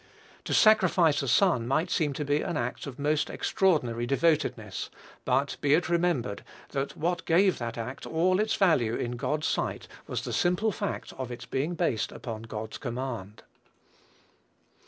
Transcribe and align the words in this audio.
To 0.45 0.53
sacrifice 0.55 1.21
a 1.21 1.27
son 1.27 1.67
might 1.67 1.91
seem 1.91 2.13
to 2.13 2.25
be 2.25 2.41
an 2.41 2.57
act 2.57 2.87
of 2.87 2.97
most 2.97 3.29
extraordinary 3.29 4.07
devotedness; 4.07 4.89
but, 5.25 5.57
be 5.61 5.75
it 5.75 5.89
remembered, 5.89 6.43
that 6.69 6.97
what 6.97 7.23
gave 7.25 7.59
that 7.59 7.77
act 7.77 8.07
all 8.07 8.39
its 8.39 8.55
value, 8.55 8.95
in 8.95 9.11
God's 9.11 9.45
sight, 9.45 9.87
was 10.07 10.23
the 10.23 10.33
simple 10.33 10.71
fact 10.71 11.13
of 11.19 11.31
its 11.31 11.45
being 11.45 11.75
based 11.75 12.11
upon 12.11 12.41
God's 12.41 12.79
command. 12.79 13.43